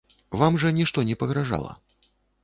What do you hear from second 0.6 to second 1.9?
жа нішто не пагражала.